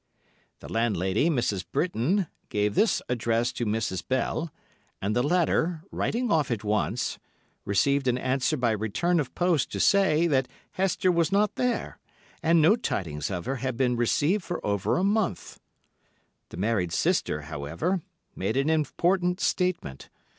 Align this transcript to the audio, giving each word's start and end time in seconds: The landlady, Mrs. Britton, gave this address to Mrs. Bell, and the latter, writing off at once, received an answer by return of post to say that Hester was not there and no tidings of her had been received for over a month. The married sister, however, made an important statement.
The 0.61 0.67
landlady, 0.73 1.29
Mrs. 1.29 1.63
Britton, 1.71 2.25
gave 2.49 2.73
this 2.73 3.03
address 3.07 3.51
to 3.51 3.67
Mrs. 3.67 4.01
Bell, 4.07 4.51
and 4.99 5.15
the 5.15 5.21
latter, 5.21 5.83
writing 5.91 6.31
off 6.31 6.49
at 6.49 6.63
once, 6.63 7.19
received 7.65 8.07
an 8.07 8.17
answer 8.17 8.57
by 8.57 8.71
return 8.71 9.19
of 9.19 9.35
post 9.35 9.71
to 9.73 9.79
say 9.79 10.25
that 10.25 10.47
Hester 10.71 11.11
was 11.11 11.31
not 11.31 11.53
there 11.53 11.99
and 12.41 12.59
no 12.63 12.75
tidings 12.75 13.29
of 13.29 13.45
her 13.45 13.57
had 13.57 13.77
been 13.77 13.95
received 13.95 14.43
for 14.43 14.59
over 14.65 14.97
a 14.97 15.03
month. 15.03 15.59
The 16.49 16.57
married 16.57 16.91
sister, 16.91 17.41
however, 17.43 18.01
made 18.35 18.57
an 18.57 18.71
important 18.71 19.39
statement. 19.39 20.09